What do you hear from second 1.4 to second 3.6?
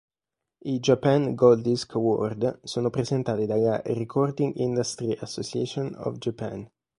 Disc Award sono presentati